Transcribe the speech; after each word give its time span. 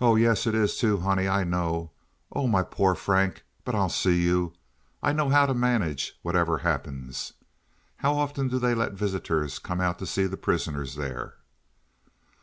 "Oh, 0.00 0.16
yes, 0.16 0.46
it 0.46 0.54
is, 0.54 0.78
too, 0.78 0.96
honey. 1.00 1.28
I 1.28 1.44
know. 1.44 1.90
Oh, 2.32 2.46
my 2.48 2.62
poor 2.62 2.94
Frank! 2.94 3.42
But 3.66 3.74
I'll 3.74 3.90
see 3.90 4.22
you. 4.22 4.54
I 5.02 5.12
know 5.12 5.28
how 5.28 5.44
to 5.44 5.52
manage, 5.52 6.18
whatever 6.22 6.56
happens. 6.56 7.34
How 7.96 8.14
often 8.16 8.48
do 8.48 8.58
they 8.58 8.74
let 8.74 8.92
visitors 8.94 9.58
come 9.58 9.78
out 9.82 9.98
to 9.98 10.06
see 10.06 10.24
the 10.24 10.38
prisoners 10.38 10.94
there?" 10.94 11.34